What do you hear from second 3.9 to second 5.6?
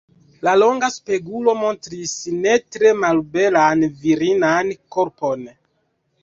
virinan korpon.